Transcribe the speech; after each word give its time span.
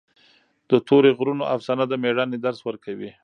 د 0.69 0.71
تورې 0.87 1.11
غرونو 1.17 1.43
افسانه 1.55 1.83
د 1.87 1.93
مېړانې 2.03 2.37
درس 2.45 2.59
ورکوي. 2.67 3.11